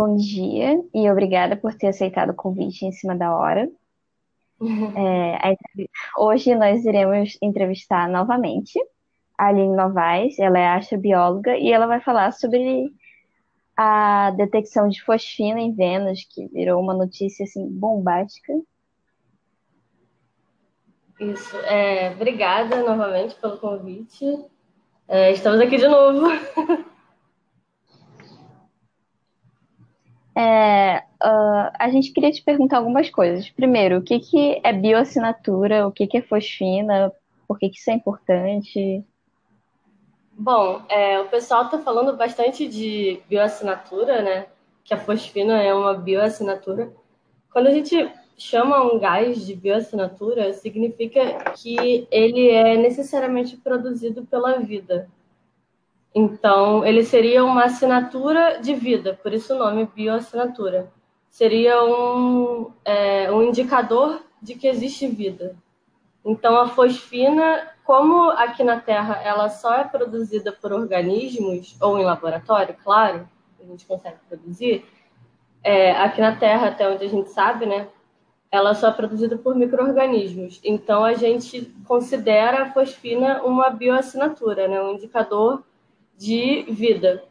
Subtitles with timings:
[0.00, 3.70] Bom dia e obrigada por ter aceitado o convite em cima da hora.
[4.96, 5.56] É,
[6.18, 8.78] hoje nós iremos entrevistar novamente
[9.36, 12.90] a Aline Novaes, ela é astrobióloga e ela vai falar sobre
[13.76, 18.52] a detecção de fosfina em Vênus, que virou uma notícia assim bombástica.
[21.18, 21.56] Isso.
[21.58, 24.44] É, obrigada novamente pelo convite.
[25.08, 26.26] É, estamos aqui de novo.
[30.36, 33.48] É, uh, a gente queria te perguntar algumas coisas.
[33.50, 35.86] Primeiro, o que, que é bioassinatura?
[35.86, 37.12] O que, que é fosfina?
[37.46, 39.04] Por que, que isso é importante?
[40.32, 44.46] Bom, é, o pessoal está falando bastante de bioassinatura, né?
[44.84, 46.92] Que a fosfina é uma bioassinatura.
[47.52, 54.58] Quando a gente chama um gás de bioassinatura, significa que ele é necessariamente produzido pela
[54.58, 55.10] vida.
[56.14, 60.90] Então, ele seria uma assinatura de vida, por isso o nome bioassinatura.
[61.28, 65.56] Seria um, é, um indicador de que existe vida.
[66.24, 72.04] Então, a fosfina, como aqui na Terra ela só é produzida por organismos, ou em
[72.04, 73.28] laboratório, claro,
[73.60, 74.84] a gente consegue produzir,
[75.62, 77.86] é, aqui na Terra, até onde a gente sabe, né,
[78.50, 80.60] ela só é produzida por micro-organismos.
[80.64, 85.62] Então, a gente considera a fosfina uma bioassinatura, né, um indicador
[86.20, 87.24] de vida.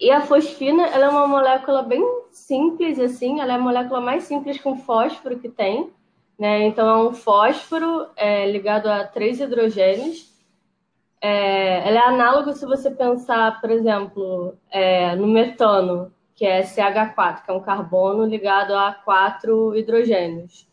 [0.00, 4.24] E a fosfina, ela é uma molécula bem simples, assim, ela é a molécula mais
[4.24, 5.92] simples com fósforo que tem,
[6.36, 6.64] né?
[6.64, 10.34] Então, é um fósforo é, ligado a três hidrogênios.
[11.20, 17.44] É, ela é análoga se você pensar, por exemplo, é, no metano, que é CH4,
[17.44, 20.66] que é um carbono ligado a quatro hidrogênios.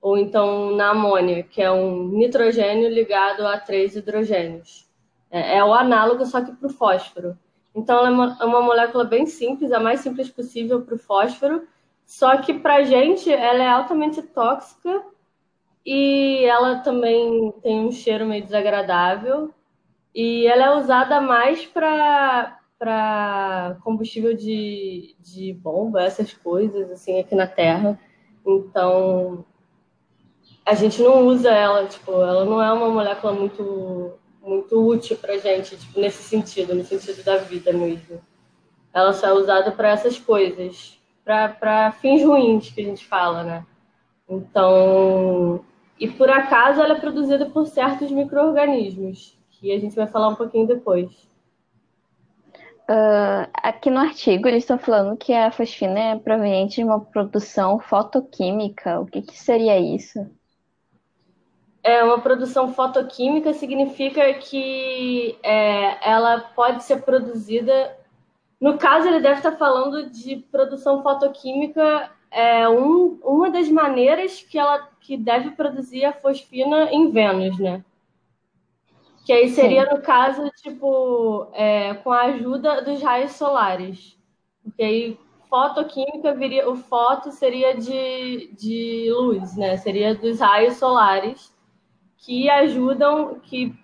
[0.00, 4.89] Ou então na amônia, que é um nitrogênio ligado a três hidrogênios.
[5.30, 7.38] É, é o análogo, só que para o fósforo.
[7.74, 10.98] Então, ela é uma, é uma, molécula bem simples, a mais simples possível para o
[10.98, 11.66] fósforo,
[12.04, 15.04] só que para a gente ela é altamente tóxica
[15.86, 19.54] e ela também tem um cheiro meio desagradável.
[20.14, 22.58] E ela é usada mais para
[23.84, 27.98] combustível de, de bomba, essas coisas, assim, aqui na Terra.
[28.44, 29.44] Então,
[30.66, 35.38] a gente não usa ela, tipo, ela não é uma molécula muito muito útil para
[35.38, 38.20] gente, tipo, nesse sentido, no sentido da vida mesmo.
[38.92, 43.66] Ela só é usada para essas coisas, para fins ruins que a gente fala, né?
[44.28, 45.64] Então,
[45.98, 50.34] e por acaso ela é produzida por certos micro-organismos, que a gente vai falar um
[50.34, 51.28] pouquinho depois.
[52.88, 57.78] Uh, aqui no artigo eles estão falando que a fosfina é proveniente de uma produção
[57.78, 58.98] fotoquímica.
[58.98, 60.18] O que, que seria isso?
[61.82, 67.96] É uma produção fotoquímica significa que é, ela pode ser produzida.
[68.60, 74.58] No caso, ele deve estar falando de produção fotoquímica, é um, uma das maneiras que
[74.58, 77.82] ela que deve produzir a fosfina em Vênus, né?
[79.24, 79.94] Que aí seria, Sim.
[79.94, 84.16] no caso, tipo, é, com a ajuda dos raios solares.
[84.62, 85.18] Porque aí
[85.48, 89.76] fotoquímica viria, o foto seria de, de luz, né?
[89.78, 91.52] Seria dos raios solares
[92.20, 93.74] que ajudam, que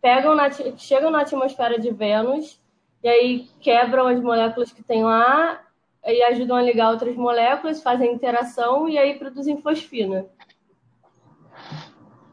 [0.00, 2.60] pegam na, chegam na atmosfera de Vênus
[3.02, 5.60] e aí quebram as moléculas que tem lá
[6.04, 10.26] e ajudam a ligar outras moléculas, fazem interação e aí produzem fosfina.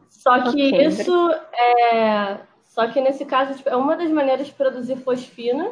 [0.08, 0.86] Só que okay.
[0.86, 2.40] isso é.
[2.64, 5.70] Só que nesse caso tipo, é uma das maneiras de produzir fosfina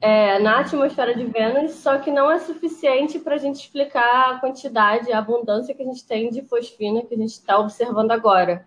[0.00, 4.38] é, na atmosfera de Vênus, só que não é suficiente para a gente explicar a
[4.38, 8.66] quantidade, a abundância que a gente tem de fosfina que a gente está observando agora.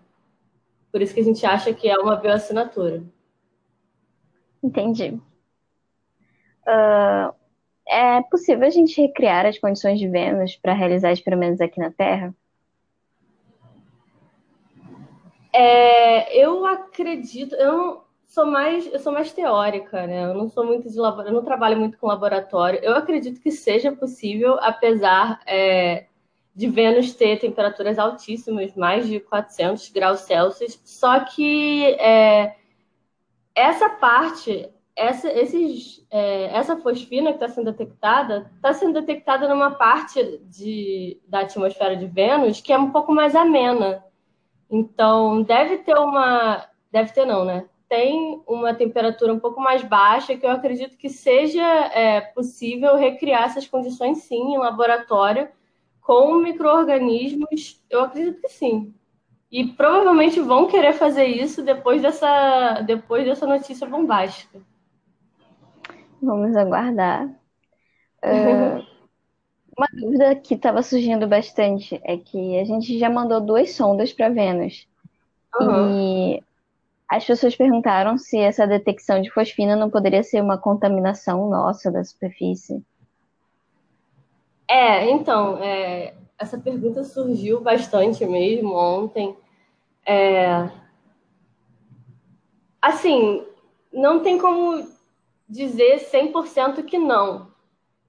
[0.90, 3.02] Por isso que a gente acha que é uma bioassinatura.
[4.62, 5.20] Entendi.
[6.66, 7.34] Uh,
[7.88, 12.34] é possível a gente recriar as condições de Vênus para realizar experimentos aqui na Terra?
[15.52, 20.24] É, eu acredito, eu não, sou mais, eu sou mais teórica, né?
[20.24, 22.78] Eu não sou muito de laboratório, eu não trabalho muito com laboratório.
[22.82, 26.06] Eu acredito que seja possível, apesar é,
[26.58, 32.56] de Vênus ter temperaturas altíssimas, mais de 400 graus Celsius, só que é,
[33.54, 39.70] essa parte, essa, esses, é, essa fosfina que está sendo detectada, está sendo detectada numa
[39.70, 44.04] parte de, da atmosfera de Vênus que é um pouco mais amena.
[44.68, 46.66] Então, deve ter uma.
[46.90, 47.66] Deve ter, não, né?
[47.88, 53.44] Tem uma temperatura um pouco mais baixa, que eu acredito que seja é, possível recriar
[53.44, 55.48] essas condições, sim, em laboratório
[56.08, 57.84] com micro-organismos?
[57.90, 58.94] Eu acredito que sim.
[59.52, 64.58] E provavelmente vão querer fazer isso depois dessa, depois dessa notícia bombástica.
[66.22, 67.26] Vamos aguardar.
[68.24, 68.82] Uh,
[69.76, 74.30] uma dúvida que estava surgindo bastante é que a gente já mandou duas sondas para
[74.30, 74.88] Vênus.
[75.60, 75.90] Uhum.
[75.90, 76.42] E
[77.06, 82.02] as pessoas perguntaram se essa detecção de fosfina não poderia ser uma contaminação nossa da
[82.02, 82.82] superfície.
[84.68, 89.36] É, então, é, essa pergunta surgiu bastante mesmo ontem.
[90.04, 90.70] É,
[92.80, 93.46] assim,
[93.92, 94.86] não tem como
[95.48, 97.50] dizer 100% que não.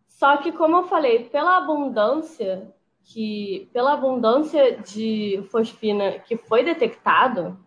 [0.07, 2.73] Só que, como eu falei, pela abundância
[3.09, 7.57] que pela abundância de fosfina que foi detectado,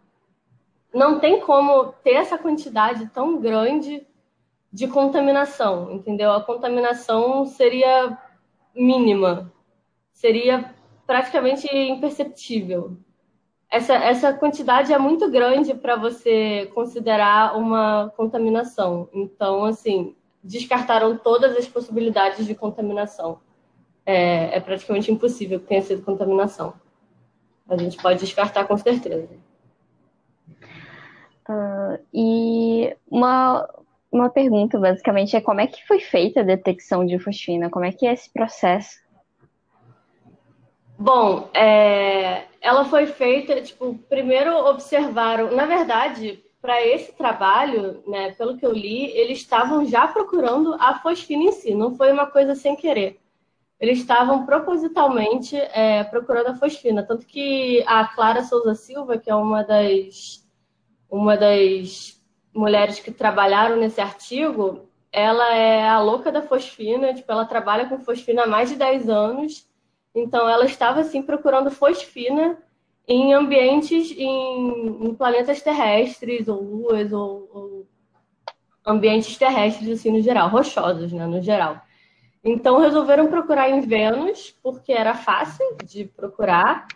[0.94, 4.06] não tem como ter essa quantidade tão grande
[4.72, 6.32] de contaminação, entendeu?
[6.32, 8.16] A contaminação seria
[8.74, 9.52] mínima,
[10.12, 10.74] seria
[11.06, 12.96] praticamente imperceptível.
[13.70, 19.08] Essa, essa quantidade é muito grande para você considerar uma contaminação.
[19.12, 23.40] Então, assim, descartaram todas as possibilidades de contaminação.
[24.04, 26.74] É, é praticamente impossível que tenha sido contaminação.
[27.68, 29.28] A gente pode descartar com certeza.
[31.48, 33.68] Uh, e uma,
[34.12, 37.70] uma pergunta, basicamente, é como é que foi feita a detecção de fosfina?
[37.70, 39.00] Como é que é esse processo?
[40.98, 48.56] Bom, é, ela foi feita, tipo, primeiro observaram, na verdade, para esse trabalho, né, pelo
[48.56, 52.54] que eu li, eles estavam já procurando a fosfina em si, não foi uma coisa
[52.54, 53.18] sem querer.
[53.80, 59.34] Eles estavam propositalmente é, procurando a fosfina, tanto que a Clara Souza Silva, que é
[59.34, 60.46] uma das
[61.10, 62.21] uma das
[62.54, 68.00] mulheres que trabalharam nesse artigo, ela é a louca da fosfina, tipo, ela trabalha com
[68.00, 69.68] fosfina há mais de 10 anos,
[70.14, 72.58] então ela estava, assim, procurando fosfina
[73.06, 77.86] em ambientes, em, em planetas terrestres, ou luas, ou, ou,
[78.86, 81.80] ambientes terrestres, assim, no geral, rochosos, né, no geral.
[82.44, 86.86] Então resolveram procurar em Vênus, porque era fácil de procurar,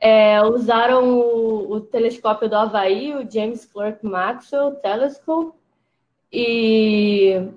[0.00, 5.56] é, usaram o, o, telescópio do Havaí, o James Clerk Maxwell Telescope,
[6.32, 7.48] e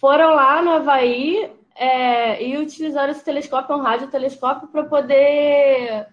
[0.00, 6.06] foram lá no Havaí é, e utilizaram esse telescópio, um radiotelescópio, para poder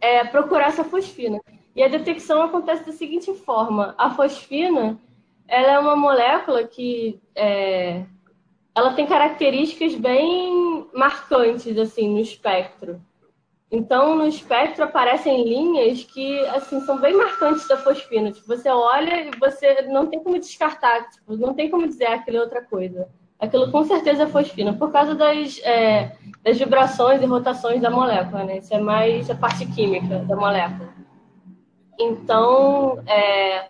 [0.00, 1.40] é, procurar essa fosfina.
[1.74, 4.98] E a detecção acontece da seguinte forma: a fosfina
[5.46, 8.04] ela é uma molécula que é,
[8.74, 13.00] ela tem características bem marcantes assim no espectro.
[13.72, 18.32] Então, no espectro aparecem linhas que assim são bem marcantes da fosfina.
[18.32, 22.38] Tipo, você olha e você não tem como descartar, tipo, não tem como dizer aquilo
[22.38, 23.08] é outra coisa.
[23.38, 28.44] Aquilo com certeza é fosfina, por causa das, é, das vibrações e rotações da molécula,
[28.44, 28.58] né?
[28.58, 30.92] Isso é mais a parte química da molécula.
[31.98, 33.68] Então, é,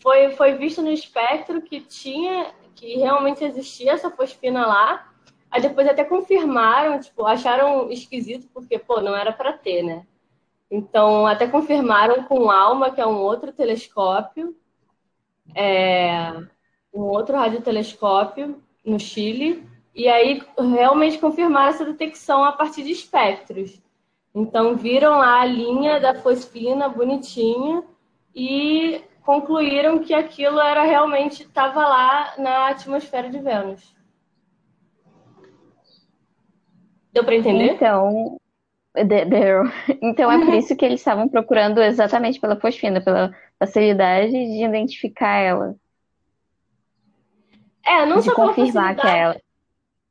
[0.00, 5.13] foi, foi visto no espectro que tinha, que realmente existia essa fosfina lá,
[5.54, 10.04] Aí depois até confirmaram, tipo, acharam esquisito, porque, pô, não era para ter, né?
[10.68, 14.56] Então, até confirmaram com ALMA, que é um outro telescópio,
[15.54, 16.32] é,
[16.92, 19.64] um outro radiotelescópio no Chile,
[19.94, 23.80] e aí realmente confirmaram essa detecção a partir de espectros.
[24.34, 27.84] Então, viram lá a linha da fosfina bonitinha
[28.34, 33.94] e concluíram que aquilo era realmente estava lá na atmosfera de Vênus.
[37.14, 37.74] Deu para entender?
[37.74, 38.38] Então,
[38.92, 39.62] deu.
[40.02, 40.58] Então é por uhum.
[40.58, 45.76] isso que eles estavam procurando exatamente pela fosfina, pela facilidade de identificar ela.
[47.86, 49.40] É, não de só confirmar que é ela.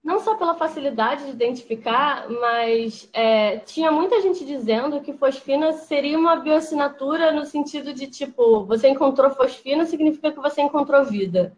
[0.02, 6.18] Não só pela facilidade de identificar, mas é, tinha muita gente dizendo que fosfina seria
[6.18, 11.56] uma bioassinatura no sentido de tipo, você encontrou fosfina, significa que você encontrou vida.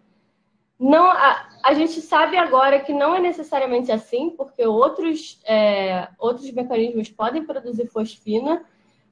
[0.79, 6.51] Não, a, a gente sabe agora que não é necessariamente assim, porque outros, é, outros
[6.51, 8.63] mecanismos podem produzir fosfina,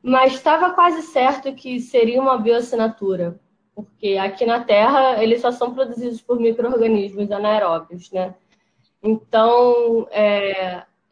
[0.02, 3.40] mas estava quase certo que seria uma bioassinatura,
[3.74, 8.36] porque aqui na Terra eles só são produzidos por micro-organismos anaeróbios, né?
[9.02, 10.08] Então,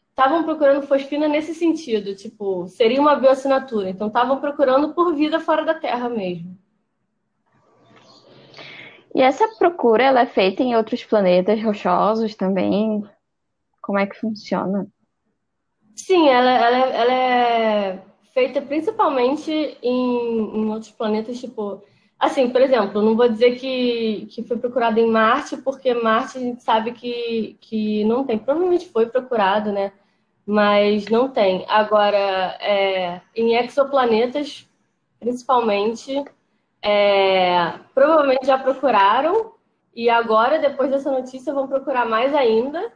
[0.09, 3.89] estavam é, procurando fosfina nesse sentido, tipo, seria uma bioassinatura.
[3.89, 6.57] Então, estavam procurando por vida fora da Terra mesmo.
[9.13, 13.03] E essa procura ela é feita em outros planetas rochosos também?
[13.81, 14.87] Como é que funciona?
[15.95, 18.01] Sim, ela, ela, ela é
[18.33, 19.51] feita principalmente
[19.81, 21.83] em, em outros planetas, tipo.
[22.17, 26.41] Assim, por exemplo, não vou dizer que, que foi procurado em Marte, porque Marte a
[26.41, 28.37] gente sabe que, que não tem.
[28.37, 29.91] Provavelmente foi procurado, né?
[30.45, 31.65] Mas não tem.
[31.67, 34.67] Agora, é, em exoplanetas,
[35.19, 36.23] principalmente,
[36.81, 39.53] é, provavelmente já procuraram
[39.93, 42.91] e agora, depois dessa notícia, vão procurar mais ainda.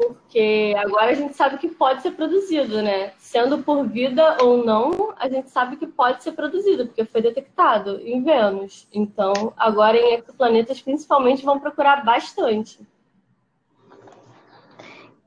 [0.00, 3.12] porque agora a gente sabe que pode ser produzido, né?
[3.18, 8.00] Sendo por vida ou não, a gente sabe que pode ser produzido, porque foi detectado
[8.00, 8.88] em Vênus.
[8.94, 12.80] Então, agora em exoplanetas, principalmente, vão procurar bastante.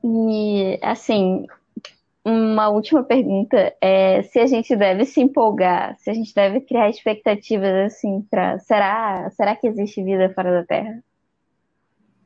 [0.02, 1.46] E, assim,
[2.24, 6.88] uma última pergunta é se a gente deve se empolgar, se a gente deve criar
[6.88, 11.04] expectativas, assim, para será, será que existe vida fora da Terra?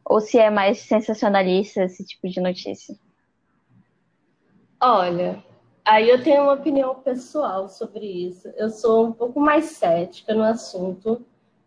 [0.05, 2.95] Ou se é mais sensacionalista esse tipo de notícia?
[4.81, 5.43] Olha,
[5.85, 8.49] aí eu tenho uma opinião pessoal sobre isso.
[8.57, 11.27] Eu sou um pouco mais cética no assunto,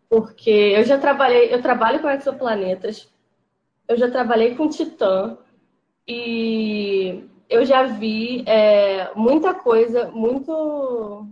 [0.09, 3.11] porque eu já trabalhei, eu trabalho com exoplanetas,
[3.89, 5.37] eu já trabalhei com Titã
[6.07, 11.27] e eu já vi é, muita coisa, muito.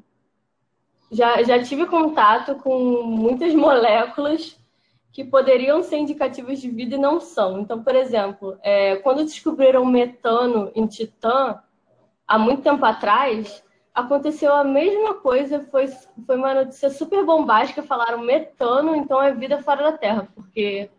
[1.09, 4.59] Já, já tive contato com muitas moléculas
[5.13, 7.61] que poderiam ser indicativas de vida e não são.
[7.61, 11.63] Então, por exemplo, é, quando descobriram metano em Titã,
[12.27, 13.63] há muito tempo atrás,
[13.95, 15.87] aconteceu a mesma coisa, foi,
[16.27, 20.89] foi uma notícia super bombástica, falaram metano, então é vida fora da Terra, porque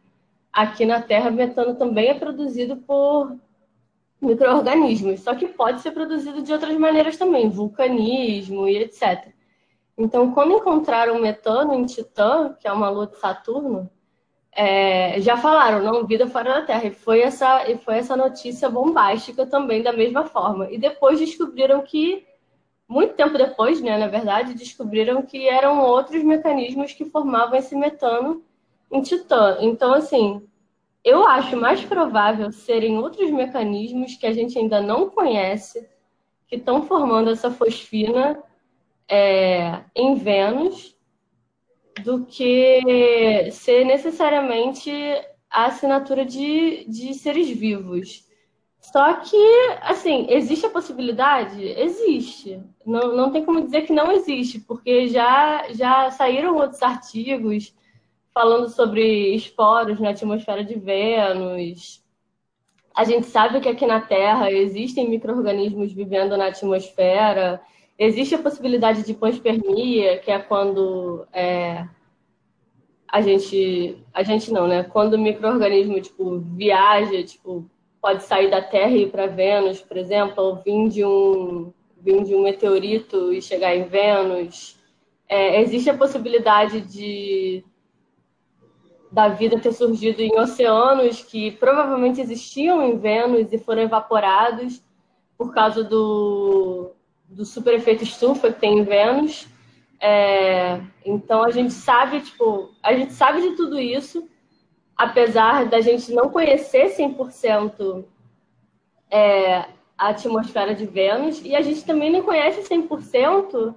[0.51, 3.37] aqui na Terra metano também é produzido por
[4.21, 9.29] micro-organismos, só que pode ser produzido de outras maneiras também, vulcanismo e etc.
[9.97, 13.91] Então, quando encontraram metano em Titã, que é uma lua de Saturno,
[14.53, 16.87] é, já falaram, não, vida fora da Terra.
[16.87, 20.71] E foi, essa, e foi essa notícia bombástica também, da mesma forma.
[20.71, 22.27] E depois descobriram que,
[22.89, 28.43] muito tempo depois, né, na verdade, descobriram que eram outros mecanismos que formavam esse metano
[28.91, 29.59] em Titã.
[29.61, 30.43] Então, assim,
[31.05, 35.89] eu acho mais provável serem outros mecanismos que a gente ainda não conhece,
[36.47, 38.43] que estão formando essa fosfina
[39.09, 40.97] é, em Vênus
[42.03, 44.91] do que ser necessariamente
[45.51, 48.29] a assinatura de, de seres vivos.
[48.81, 49.37] Só que,
[49.83, 51.63] assim, existe a possibilidade?
[51.63, 52.63] Existe.
[52.85, 57.75] Não, não tem como dizer que não existe, porque já, já saíram outros artigos
[58.35, 62.03] falando sobre esporos na atmosfera de Vênus.
[62.95, 67.61] A gente sabe que aqui na Terra existem micro-organismos vivendo na atmosfera
[68.01, 71.87] Existe a possibilidade de panspermia, que é quando é,
[73.07, 74.03] a gente.
[74.15, 74.85] A gente não, né?
[74.85, 77.69] Quando o microorganismo tipo, viaja, tipo,
[78.01, 82.25] pode sair da Terra e ir para Vênus, por exemplo, ou vir de um, vir
[82.25, 84.79] de um meteorito e chegar em Vênus.
[85.29, 87.63] É, existe a possibilidade de
[89.11, 94.83] da vida ter surgido em oceanos que provavelmente existiam em Vênus e foram evaporados
[95.37, 96.93] por causa do,
[97.29, 99.49] do super efeito estufa que tem em Vênus.
[99.99, 104.29] É, então a gente sabe, tipo, a gente sabe de tudo isso,
[104.97, 108.05] apesar da gente não conhecer 100%
[109.11, 109.65] é,
[109.99, 113.75] a atmosfera de Vênus, e a gente também não conhece 100%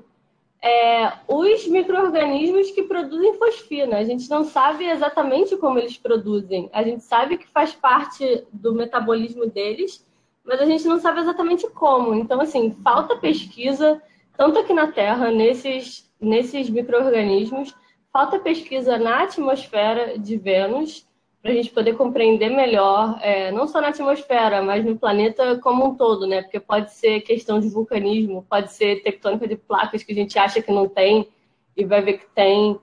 [0.63, 3.98] é, os micro-organismos que produzem fosfina.
[3.98, 6.70] A gente não sabe exatamente como eles produzem.
[6.72, 10.08] A gente sabe que faz parte do metabolismo deles,
[10.41, 12.15] mas a gente não sabe exatamente como.
[12.15, 14.01] Então, assim, falta pesquisa,
[14.38, 17.75] tanto aqui na Terra, nesses, nesses micro-organismos,
[18.13, 21.05] falta pesquisa na atmosfera de Vênus,
[21.44, 25.86] para a gente poder compreender melhor, é, não só na atmosfera, mas no planeta como
[25.86, 26.42] um todo, né?
[26.42, 30.62] Porque pode ser questão de vulcanismo, pode ser tectônica de placas que a gente acha
[30.62, 31.28] que não tem
[31.76, 32.80] e vai ver que tem.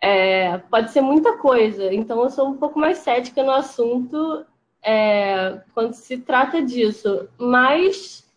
[0.00, 1.94] É, pode ser muita coisa.
[1.94, 4.44] Então, eu sou um pouco mais cética no assunto
[4.82, 7.28] é, quando se trata disso.
[7.38, 8.28] Mas,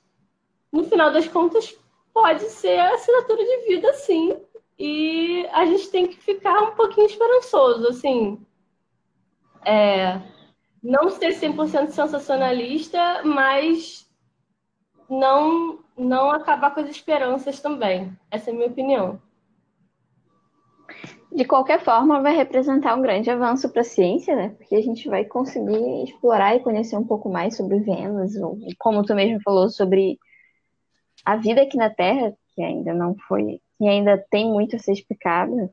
[0.72, 1.76] no final das contas,
[2.14, 4.38] pode ser a assinatura de vida, sim.
[4.78, 8.40] E a gente tem que ficar um pouquinho esperançoso, assim.
[9.66, 10.22] É,
[10.82, 14.08] não ser 100% sensacionalista, mas
[15.10, 18.16] não, não acabar com as esperanças também.
[18.30, 19.20] Essa é a minha opinião
[21.36, 24.56] de qualquer forma, vai representar um grande avanço para a ciência, né?
[24.58, 29.04] Porque a gente vai conseguir explorar e conhecer um pouco mais sobre Vênus, ou, como
[29.04, 30.18] tu mesmo falou, sobre
[31.26, 34.94] a vida aqui na Terra, que ainda não foi, que ainda tem muito a ser
[34.94, 35.70] explicado.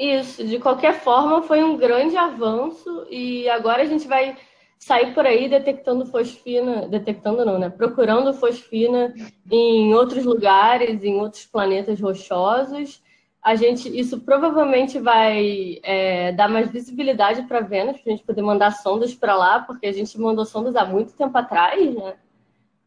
[0.00, 4.36] Isso, de qualquer forma, foi um grande avanço e agora a gente vai
[4.78, 7.68] sair por aí detectando fosfina, detectando não, né?
[7.68, 9.12] Procurando fosfina
[9.50, 13.02] em outros lugares, em outros planetas rochosos
[13.42, 18.42] a gente, isso provavelmente vai é, dar mais visibilidade para Vênus, para a gente poder
[18.42, 22.14] mandar sondas para lá, porque a gente mandou sondas há muito tempo atrás, né?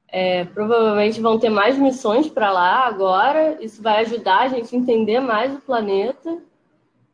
[0.07, 3.57] É, provavelmente vão ter mais missões para lá agora.
[3.63, 6.37] Isso vai ajudar a gente a entender mais o planeta.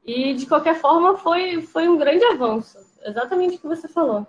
[0.09, 2.79] E, de qualquer forma, foi, foi um grande avanço.
[3.05, 4.25] Exatamente o que você falou.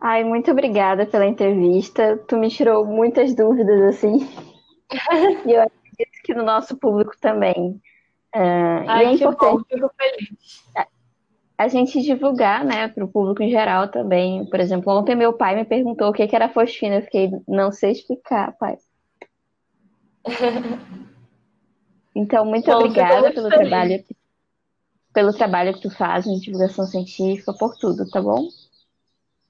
[0.00, 2.16] Ai, muito obrigada pela entrevista.
[2.28, 4.18] Tu me tirou muitas dúvidas, assim.
[5.44, 7.80] e eu acredito que no nosso público também.
[8.32, 10.64] Uh, Ai, e é importante bom, feliz.
[11.58, 14.46] A, gente divulgar, né, para o público em geral também.
[14.46, 16.96] Por exemplo, ontem meu pai me perguntou o que, que era fosfina.
[16.96, 18.76] Eu fiquei, não sei explicar, pai.
[22.14, 23.50] Então, muito bom, obrigada pelo feliz.
[23.50, 24.04] trabalho,
[25.12, 28.48] pelo trabalho que tu faz em divulgação científica, por tudo, tá bom?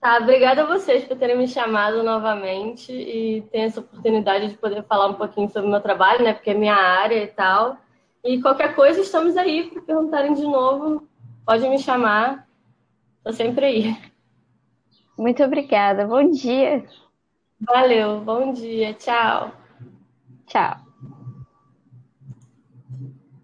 [0.01, 4.83] Tá, obrigada a vocês por terem me chamado novamente e ter essa oportunidade de poder
[4.85, 6.33] falar um pouquinho sobre o meu trabalho, né?
[6.35, 7.79] Porque é minha área e tal.
[8.25, 11.07] E qualquer coisa, estamos aí para perguntarem de novo.
[11.47, 12.49] Pode me chamar.
[13.19, 14.13] Estou sempre aí.
[15.17, 16.07] Muito obrigada.
[16.07, 16.85] Bom dia.
[17.61, 18.21] Valeu.
[18.21, 18.93] Bom dia.
[18.95, 19.53] Tchau.
[20.47, 20.82] Tchau.